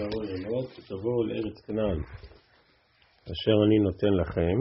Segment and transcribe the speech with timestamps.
[0.00, 1.98] תבואו ללמוד, תבואו לארץ כנען,
[3.24, 4.56] אשר אני נותן לכם,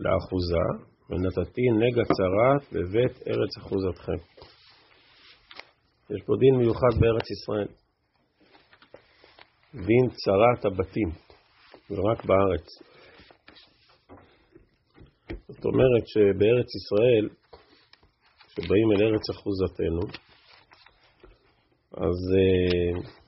[0.00, 0.66] לאחוזה,
[1.10, 4.18] ונתתי נגע צרת בבית ארץ אחוזתכם.
[6.10, 7.68] יש פה דין מיוחד בארץ ישראל.
[9.74, 11.08] דין צרת הבתים,
[11.90, 12.66] ורק בארץ.
[15.48, 17.28] זאת אומרת שבארץ ישראל,
[18.48, 20.02] כשבאים אל ארץ אחוזתנו,
[21.96, 23.21] אז uh,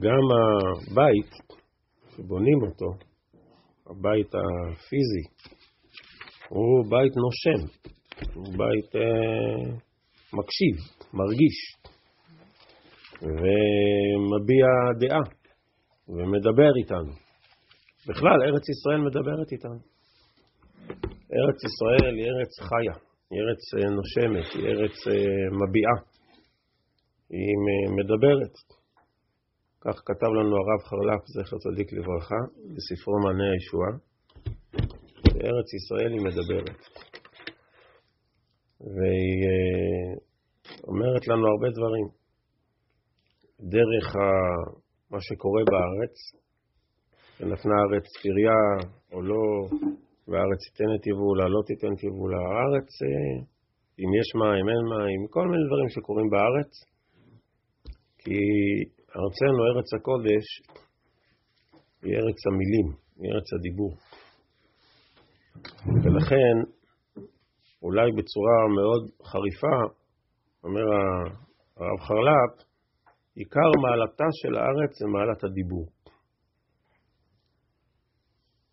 [0.00, 1.32] גם הבית
[2.16, 2.86] שבונים אותו,
[3.86, 5.24] הבית הפיזי,
[6.48, 7.60] הוא בית נושם,
[8.34, 9.86] הוא בית uh,
[10.32, 10.76] מקשיב,
[11.14, 11.58] מרגיש,
[13.22, 14.66] ומביע
[15.00, 15.20] דעה,
[16.08, 17.12] ומדבר איתנו.
[18.08, 19.80] בכלל, ארץ ישראל מדברת איתנו.
[21.36, 22.96] ארץ ישראל היא ארץ חיה,
[23.30, 24.96] היא ארץ אה, נושמת, היא ארץ
[25.60, 25.96] מביעה,
[27.30, 27.56] היא
[27.98, 28.54] מדברת.
[29.80, 32.40] כך כתב לנו הרב חרל"פ, זכר צדיק לברכה,
[32.74, 33.92] בספרו מענה הישועה,
[35.28, 36.80] שארץ ישראל היא מדברת.
[38.80, 40.14] והיא אה,
[40.88, 42.06] אומרת לנו הרבה דברים.
[43.60, 44.16] דרך
[45.10, 46.16] מה שקורה בארץ,
[47.40, 49.44] ונתנה הארץ פריה או לא,
[50.28, 52.38] והארץ תיתן את יבולה, לא תיתן את יבולה.
[52.38, 53.38] הארץ, אה,
[54.00, 56.72] אם יש מים, אין מים, כל מיני דברים שקורים בארץ,
[58.18, 58.40] כי
[59.20, 60.46] ארצנו, ארץ הקודש,
[62.02, 63.92] היא ארץ המילים, היא ארץ הדיבור.
[66.02, 66.56] ולכן,
[67.82, 69.76] אולי בצורה מאוד חריפה,
[70.64, 70.86] אומר
[71.76, 72.52] הרב חרל"פ,
[73.34, 75.86] עיקר מעלתה של הארץ זה מעלת הדיבור.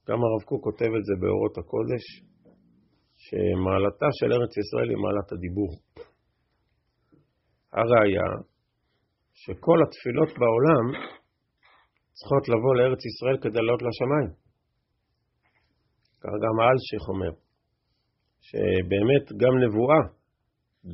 [0.07, 2.03] גם הרב קוק כותב את זה באורות הקודש,
[3.25, 5.71] שמעלתה של ארץ ישראל היא מעלת הדיבור.
[7.73, 8.52] הראיה,
[9.41, 10.85] שכל התפילות בעולם
[12.17, 14.29] צריכות לבוא לארץ ישראל כדי לעלות לשמיים.
[16.21, 17.33] כך גם האלשיך אומר,
[18.47, 20.01] שבאמת גם נבואה,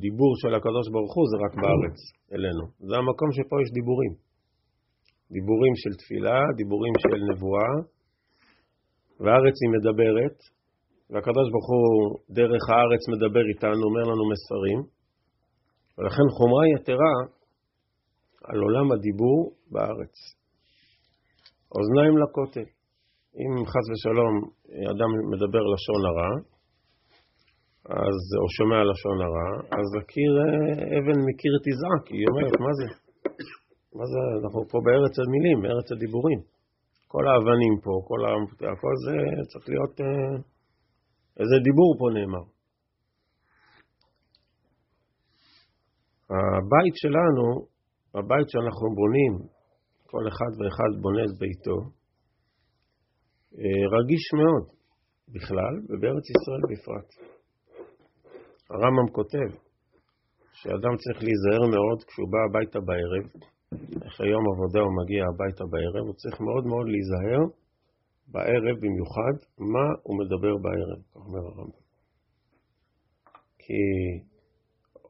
[0.02, 1.98] דיבור של הקדוש ברוך הוא זה רק בארץ,
[2.34, 2.64] אלינו.
[2.88, 4.12] זה המקום שפה יש דיבורים.
[5.36, 7.72] דיבורים של תפילה, דיבורים של נבואה,
[9.22, 10.36] והארץ היא מדברת,
[11.10, 11.88] והקדוש ברוך הוא
[12.38, 14.80] דרך הארץ מדבר איתנו, אומר לנו מסרים,
[15.96, 17.14] ולכן חומרה יתרה
[18.44, 20.14] על עולם הדיבור בארץ.
[21.74, 22.68] אוזניים לכותל.
[23.40, 24.34] אם חס ושלום
[24.92, 26.32] אדם מדבר לשון הרע,
[27.84, 30.32] אז, או שומע לשון הרע, אז הקיר,
[30.98, 32.88] אבן מקיר תזעק, היא אומרת, מה זה?
[33.98, 34.20] מה זה?
[34.40, 36.40] אנחנו פה בארץ המילים, בארץ הדיבורים.
[37.12, 38.30] כל האבנים פה, כל ה...
[38.72, 39.16] הכל זה
[39.50, 40.00] צריך להיות...
[40.00, 40.36] אה,
[41.40, 42.44] איזה דיבור פה נאמר.
[46.30, 47.69] הבית שלנו
[48.14, 49.32] הבית שאנחנו בונים,
[50.10, 51.78] כל אחד ואחד בונה את ביתו,
[53.58, 54.64] אה, רגיש מאוד
[55.34, 57.08] בכלל, ובארץ ישראל בפרט.
[58.70, 59.48] הרמב"ם כותב
[60.58, 63.24] שאדם צריך להיזהר מאוד כשהוא בא הביתה בערב,
[64.08, 67.42] אחרי יום עבודה הוא מגיע הביתה בערב, הוא צריך מאוד מאוד להיזהר
[68.32, 69.34] בערב במיוחד,
[69.72, 71.82] מה הוא מדבר בערב, כך אומר הרמב"ם.
[73.62, 73.82] כי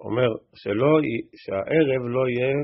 [0.01, 0.91] אומר שלא,
[1.43, 2.55] שהערב לא יהיה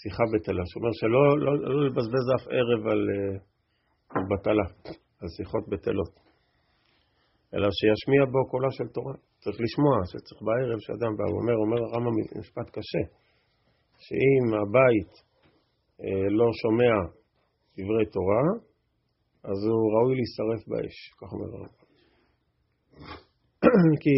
[0.00, 0.62] שיחה בטלה.
[0.68, 3.36] זאת אומרת שלא לא, לא לבזבז אף ערב על, אה,
[4.14, 4.66] על בטלה,
[5.20, 6.14] על שיחות בטלות.
[7.54, 9.14] אלא שישמיע בו קולה של תורה.
[9.42, 13.04] צריך לשמוע, שצריך בערב שאדם בא, הוא אומר, אומר הרמב"ם משפט קשה,
[14.04, 15.12] שאם הבית
[16.02, 16.94] אה, לא שומע
[17.76, 18.44] דברי תורה,
[19.50, 21.82] אז הוא ראוי להישרף באש, כך אומר הרמב"ם.
[24.02, 24.16] כי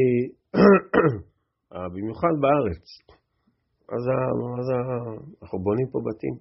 [1.95, 2.85] במיוחד בארץ,
[3.89, 4.05] אז,
[4.61, 4.69] אז
[5.43, 6.34] אנחנו בונים פה בתים.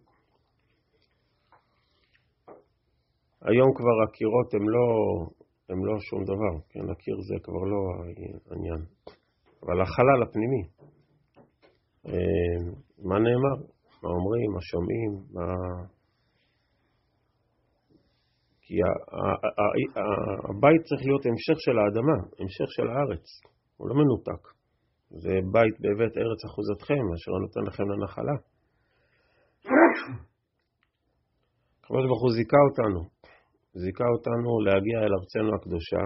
[3.42, 4.86] היום כבר הקירות הם לא,
[5.70, 7.80] הם לא שום דבר, כן, הקיר זה כבר לא
[8.52, 8.82] העניין.
[9.64, 10.64] אבל החלל הפנימי,
[12.08, 12.58] אה,
[13.10, 13.58] מה נאמר?
[14.04, 14.52] מה אומרים?
[14.54, 15.12] מה שומעים?
[15.34, 15.46] מה...
[18.62, 18.76] כי
[20.50, 23.26] הבית צריך להיות המשך של האדמה, המשך של הארץ,
[23.78, 24.63] הוא לא מנותק.
[25.22, 28.36] זה בית בבית ארץ אחוזתכם, אשר נותן לכם לנחלה.
[31.80, 33.02] הקדוש ברוך הוא זיכה אותנו,
[33.74, 36.04] זיכה אותנו להגיע אל ארצנו הקדושה,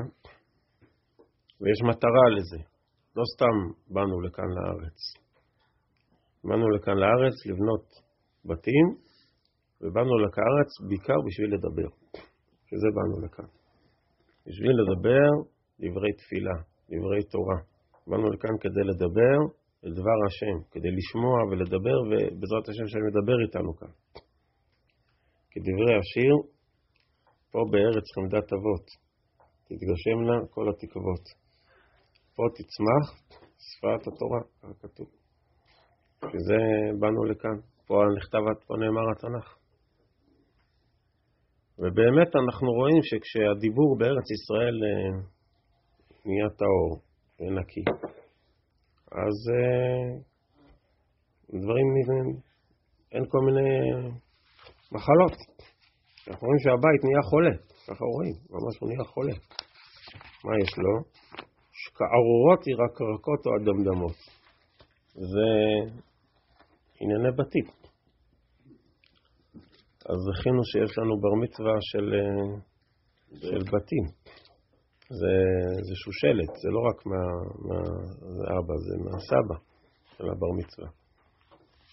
[1.62, 2.62] ויש מטרה לזה.
[3.15, 3.56] לא סתם
[3.94, 4.98] באנו לכאן לארץ.
[6.44, 7.86] באנו לכאן לארץ לבנות
[8.45, 8.88] בתים,
[9.81, 11.89] ובאנו לארץ בעיקר בשביל לדבר.
[12.69, 13.50] שזה באנו לכאן.
[14.45, 15.30] בשביל לדבר
[15.80, 16.57] דברי תפילה,
[16.89, 17.76] דברי תורה.
[18.07, 19.38] באנו לכאן כדי לדבר
[19.86, 23.94] את דבר השם, כדי לשמוע ולדבר, ובעזרת השם שאני מדבר איתנו כאן.
[25.51, 26.33] כדברי השיר,
[27.51, 28.86] פה בארץ חמדת אבות,
[29.68, 31.25] תתגשמנה כל התקוות.
[32.36, 33.06] פה תצמח
[33.68, 34.42] שפת התורה,
[34.81, 35.07] כתוב.
[36.31, 36.60] שזה
[37.00, 37.57] באנו לכאן,
[37.88, 39.57] פה נכתב, פה נאמר התנ"ך.
[41.80, 45.12] ובאמת אנחנו רואים שכשהדיבור בארץ ישראל אה,
[46.25, 47.06] נהיה טהור
[47.39, 47.84] ונקי,
[49.12, 50.19] אז אה,
[51.50, 51.88] דברים,
[53.12, 53.69] אין כל מיני
[54.92, 55.38] מחלות.
[56.28, 57.56] אנחנו רואים שהבית נהיה חולה,
[57.88, 59.34] ככה רואים, ממש הוא נהיה חולה.
[60.45, 60.94] מה יש לו?
[62.18, 64.18] ארורות ירקרקות או אדמדמות.
[65.13, 65.50] זה
[67.01, 67.66] ענייני בתים.
[70.10, 72.07] אז זכינו שיש לנו בר מצווה של,
[73.39, 74.06] של בתים.
[75.09, 75.36] זה,
[75.88, 79.57] זה שושלת, זה לא רק מהאבא, מה, זה מהסבא
[80.18, 80.89] של הבר מצווה.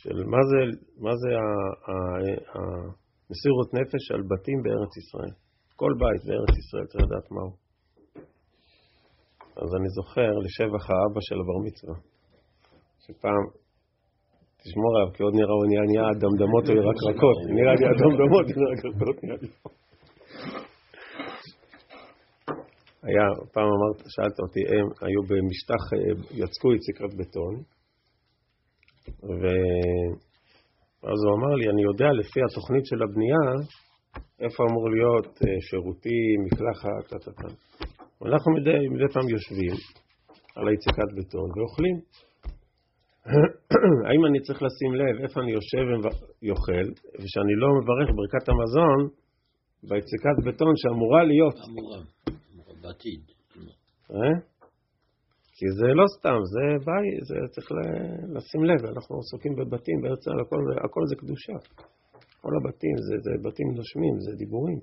[0.00, 0.58] של מה זה,
[1.04, 1.30] מה זה
[2.54, 5.32] המסירות נפש על בתים בארץ ישראל.
[5.76, 7.50] כל בית בארץ ישראל צריך לדעת מהו.
[9.62, 11.96] אז אני זוכר לשבח האבא של הבר מצווה,
[13.04, 13.44] שפעם,
[14.62, 18.60] תשמור עליו, כי עוד נראה הוא נהיה נהיה אדמדמות או ירקרקות, נראה לי אדמדמות או
[18.66, 19.48] ירקרקות נראה לי.
[23.06, 25.98] היה, פעם אמרת, שאלת אותי, הם היו במשטח, אה,
[26.40, 27.54] יצקו יציקת בטון,
[29.40, 33.44] ואז הוא אמר לי, אני יודע לפי התוכנית של הבנייה,
[34.44, 37.48] איפה אמור להיות אה, שירותים, מקלחת, טטטה.
[38.26, 39.76] אנחנו מדי, מדי פעם יושבים
[40.56, 41.96] על היציקת בטון ואוכלים.
[44.06, 45.84] האם אני צריך לשים לב איפה אני יושב
[46.42, 46.86] ואוכל,
[47.20, 49.00] ושאני לא מברך ברכת המזון
[49.88, 51.56] ביציקת בטון שאמורה להיות.
[51.68, 51.98] אמורה,
[52.84, 53.22] בעתיד.
[54.10, 54.34] אה?
[55.56, 57.68] כי זה לא סתם, זה בית, זה צריך
[58.34, 61.56] לשים לב, אנחנו עסוקים בבתים, בארץ ישראל הכל, הכל זה קדושה.
[62.42, 64.80] כל הבתים זה, זה בתים נושמים, זה דיבורים,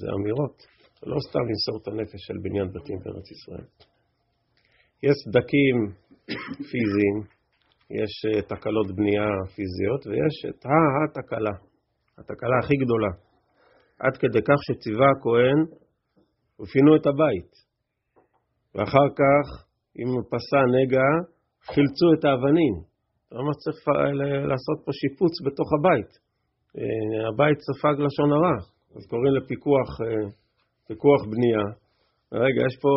[0.00, 0.56] זה אמירות.
[1.12, 3.66] לא סתם למסור את הנפש של בניין בתים בארץ ישראל.
[5.06, 5.76] יש סדקים
[6.70, 7.16] פיזיים,
[8.00, 11.54] יש אה, תקלות בנייה פיזיות, ויש את התקלה,
[12.18, 13.12] התקלה הכי גדולה.
[14.04, 15.58] עד כדי כך שציווה הכהן
[16.60, 17.52] ופינו את הבית.
[18.74, 19.46] ואחר כך,
[19.98, 21.08] אם פסע נגע,
[21.72, 22.74] חילצו את האבנים.
[23.32, 23.80] ממש צריך
[24.50, 26.10] לעשות פה שיפוץ בתוך הבית.
[26.78, 28.56] אה, הבית ספג לשון הרע,
[28.96, 30.26] אז קוראים לפיקוח אה,
[30.88, 31.64] פיקוח בנייה.
[32.44, 32.92] רגע, יש פה,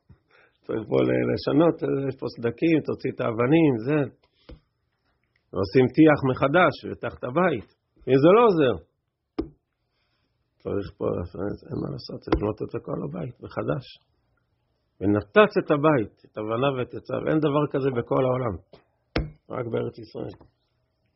[0.64, 0.96] צריך פה
[1.30, 1.76] לשנות,
[2.08, 4.00] יש פה סדקים, תוציא את האבנים, זה.
[5.52, 7.68] ועושים טיח מחדש, ותח את הבית.
[8.08, 8.74] אם זה לא עוזר,
[10.62, 11.04] צריך פה,
[11.70, 13.84] אין מה לעשות, צריך לבנות את כל הבית מחדש.
[15.00, 17.20] ונתץ את הבית, את הבנה ואת יצב.
[17.28, 18.54] אין דבר כזה בכל העולם,
[19.56, 20.34] רק בארץ ישראל.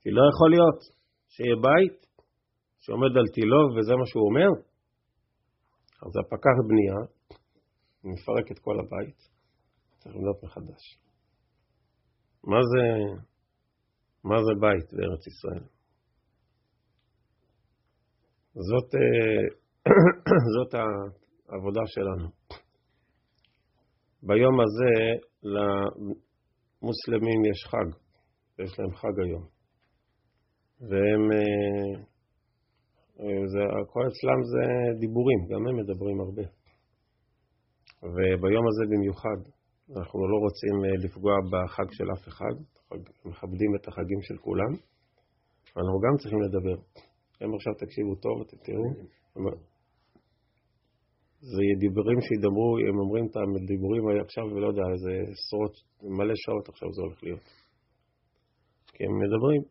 [0.00, 0.81] כי לא יכול להיות
[1.29, 1.99] שיהיה בית
[2.81, 4.50] שעומד על תילו וזה מה שהוא אומר,
[6.02, 6.99] אז הפקח בנייה
[8.05, 9.19] מפרק את כל הבית,
[9.99, 10.82] צריך לבנות מחדש.
[12.44, 12.85] מה זה,
[14.25, 15.73] מה זה בית בארץ ישראל?
[18.54, 19.42] זאת, אה,
[20.54, 20.74] זאת
[21.48, 22.28] העבודה שלנו.
[24.22, 24.92] ביום הזה
[25.42, 27.88] למוסלמים יש חג,
[28.58, 29.44] יש להם חג היום.
[30.80, 31.92] והם, אה,
[33.20, 34.64] אה, זה, הכל אצלם זה
[35.00, 36.46] דיבורים, גם הם מדברים הרבה.
[38.14, 39.40] וביום הזה במיוחד,
[39.96, 40.74] אנחנו לא רוצים
[41.05, 42.55] לפגוע בחג של אף אחד,
[43.24, 44.72] מכבדים את החגים של כולם,
[45.76, 46.79] אנחנו גם צריכים לדבר.
[47.41, 48.88] הם עכשיו תקשיבו טוב, אתם תראו.
[51.53, 55.74] זה דיבורים שידברו, הם אומרים את הדיבורים עכשיו, ולא יודע, איזה עשרות,
[56.19, 57.46] מלא שעות עכשיו זה הולך להיות.
[58.94, 59.62] כי הם מדברים,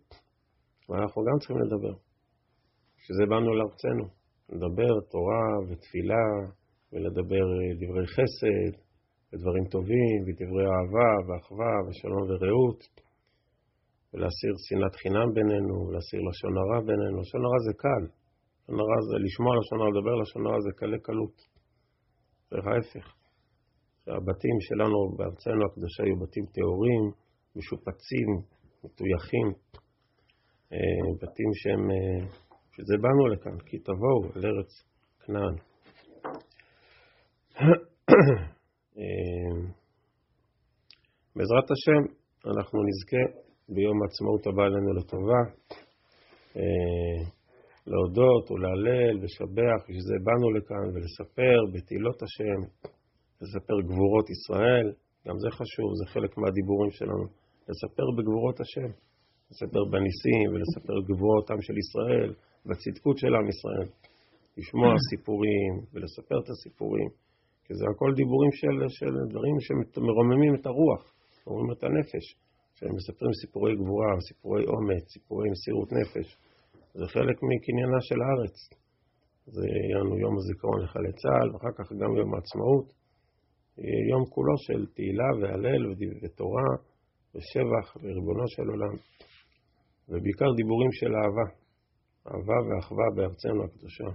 [0.90, 1.96] ואנחנו גם צריכים לדבר.
[2.98, 4.06] כשזה באנו לארצנו,
[4.54, 6.26] לדבר תורה ותפילה,
[6.92, 8.74] ולדבר אה, דברי חסד,
[9.30, 12.82] ודברים טובים, ודברי אהבה, ואחווה, ושלום ורעות,
[14.14, 17.16] ולהסיר שנאת חינם בינינו, ולהסיר לשון הרע בינינו.
[17.22, 18.04] לשון הרע זה קל.
[18.64, 21.38] לשון הרע זה לשמוע לשון הרע, לדבר לשון הרע זה קלי קלות.
[22.50, 23.08] צריך ההפך.
[24.06, 27.04] שהבתים שלנו בארצנו הקדושה היו בתים טהורים,
[27.56, 28.30] משופצים,
[28.84, 29.48] מטויחים,
[30.74, 32.22] אה, בתים שהם, אה,
[32.74, 34.72] שזה באנו לכאן, כי תבואו אל ארץ
[35.26, 35.56] כנען.
[38.98, 39.54] אה,
[41.36, 42.02] בעזרת השם,
[42.52, 45.42] אנחנו נזכה ביום העצמאות הבא עלינו לטובה.
[47.88, 52.60] להודות ולהלל ולשבח, בשביל זה באנו לכאן ולספר בתהילות השם,
[53.42, 54.88] לספר גבורות ישראל,
[55.28, 57.26] גם זה חשוב, זה חלק מהדיבורים שלנו,
[57.70, 58.90] לספר בגבורות השם.
[59.52, 62.30] לספר בניסים ולספר גבוהותם של ישראל,
[62.68, 63.88] בצדקות של עם ישראל.
[64.58, 67.10] לשמוע סיפורים ולספר את הסיפורים,
[67.66, 71.04] כי זה הכל דיבורים של, של דברים שמרוממים את הרוח,
[71.48, 72.26] מרוממים את הנפש.
[72.84, 76.28] שהם מספרים סיפורי גבורה, סיפורי אומץ, סיפורי מסירות נפש.
[76.94, 78.56] זה חלק מקניינה של הארץ.
[79.56, 82.88] זה יהיה לנו יום הזיכרון לחיילי צה"ל, ואחר כך גם יום העצמאות.
[84.12, 85.84] יום כולו של תהילה והלל
[86.22, 86.70] ותורה
[87.36, 88.96] ושבח וריבונו של עולם.
[90.10, 91.48] ובעיקר דיבורים של אהבה,
[92.28, 94.10] אהבה ואחווה בארצנו הקדושה.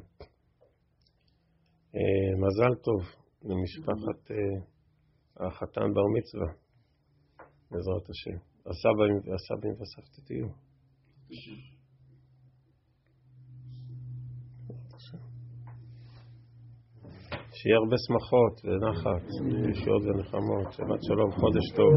[1.97, 3.01] אה, מזל טוב
[3.49, 6.51] למשפחת אה, החתן בר מצווה,
[7.71, 8.48] בעזרת השם.
[8.71, 10.49] הסבים והסבתא תהיו.
[17.53, 19.25] שיהיה הרבה שמחות ונחת,
[19.71, 21.93] ישועות ונחמות, שבת שלום, חודש טוב.